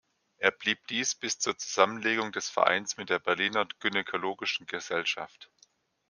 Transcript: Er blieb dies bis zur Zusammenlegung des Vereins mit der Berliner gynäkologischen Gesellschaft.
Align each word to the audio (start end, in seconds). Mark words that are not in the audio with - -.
Er 0.39 0.49
blieb 0.49 0.87
dies 0.87 1.13
bis 1.13 1.37
zur 1.37 1.59
Zusammenlegung 1.59 2.31
des 2.31 2.49
Vereins 2.49 2.97
mit 2.97 3.11
der 3.11 3.19
Berliner 3.19 3.67
gynäkologischen 3.81 4.65
Gesellschaft. 4.65 5.51